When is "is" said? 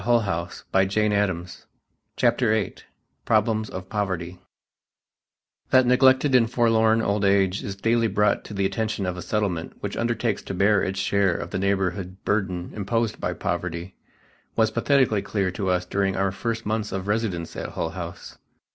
7.63-7.75